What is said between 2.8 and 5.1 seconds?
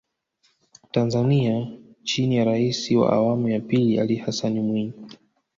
wa awamu ya pili Ali Hassan Mwinyi